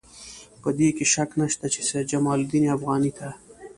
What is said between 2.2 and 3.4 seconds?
الدین افغاني ته.